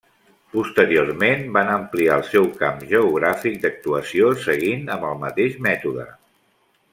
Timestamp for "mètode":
5.69-6.09